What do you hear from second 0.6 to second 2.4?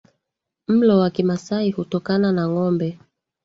mlo wa kimasai hutokana